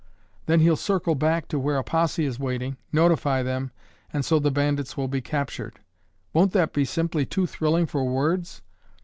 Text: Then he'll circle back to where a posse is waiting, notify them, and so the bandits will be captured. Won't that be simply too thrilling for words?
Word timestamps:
Then 0.47 0.61
he'll 0.61 0.77
circle 0.77 1.13
back 1.13 1.47
to 1.49 1.59
where 1.59 1.77
a 1.77 1.83
posse 1.83 2.25
is 2.25 2.39
waiting, 2.39 2.75
notify 2.91 3.43
them, 3.43 3.69
and 4.11 4.25
so 4.25 4.39
the 4.39 4.49
bandits 4.49 4.97
will 4.97 5.07
be 5.07 5.21
captured. 5.21 5.79
Won't 6.33 6.53
that 6.53 6.73
be 6.73 6.85
simply 6.85 7.23
too 7.23 7.45
thrilling 7.45 7.85
for 7.85 8.03
words? 8.03 8.63